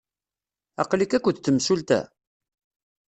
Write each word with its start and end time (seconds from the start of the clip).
Aql-ik 0.81 1.11
akked 1.17 1.37
temsulta? 1.39 1.99